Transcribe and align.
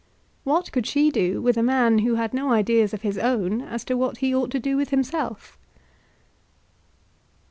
What 0.43 0.71
could 0.71 0.87
she 0.87 1.11
do 1.11 1.43
with 1.43 1.57
a 1.57 1.61
man 1.61 1.99
who 1.99 2.15
had 2.15 2.33
no 2.33 2.51
ideas 2.53 2.91
of 2.91 3.03
his 3.03 3.19
own 3.19 3.61
as 3.61 3.85
to 3.85 3.93
what 3.95 4.17
he 4.17 4.33
ought 4.33 4.49
to 4.49 4.59
do 4.59 4.75
with 4.75 4.89
himself? 4.89 5.59